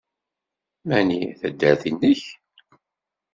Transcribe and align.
Mani 0.87 1.21
taddart-nnek? 1.39 2.21